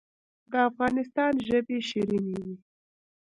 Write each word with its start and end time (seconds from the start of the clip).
د 0.51 0.53
افغانستان 0.69 1.33
ژبې 1.47 1.77
شیرینې 1.89 2.35
دي 2.45 2.55